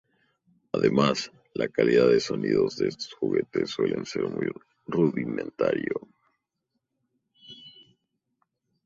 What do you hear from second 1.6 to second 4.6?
calidad del sonido de estos juguetes suele ser muy